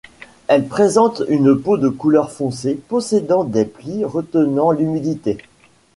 Elle 0.47 0.67
présente 0.67 1.21
une 1.29 1.55
peau 1.61 1.77
de 1.77 1.87
couleur 1.87 2.31
foncée 2.31 2.73
possédant 2.73 3.43
des 3.43 3.65
plis 3.65 4.03
retenant 4.03 4.71
l'humidité. 4.71 5.37